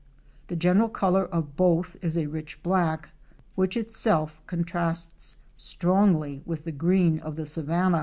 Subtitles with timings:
[0.47, 3.09] The general color of both is a rich black,
[3.53, 7.99] which itself contrasts strongly with the green of the savanna.